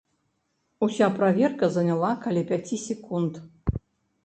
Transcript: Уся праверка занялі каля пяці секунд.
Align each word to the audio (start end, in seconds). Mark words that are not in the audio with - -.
Уся 0.87 1.09
праверка 1.19 1.69
занялі 1.77 2.11
каля 2.25 2.43
пяці 2.51 2.83
секунд. 2.87 3.33